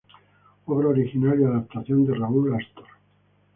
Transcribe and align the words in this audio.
Obra 0.65 0.87
original 0.87 1.39
y 1.39 1.43
adaptación 1.43 2.07
de 2.07 2.15
Raúl 2.15 2.55
Astor. 2.55 2.87